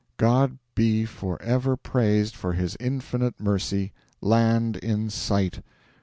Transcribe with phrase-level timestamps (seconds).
[0.17, 3.93] God be for ever praised for His infinite mercy!
[4.19, 5.59] LAND IN SIGHT!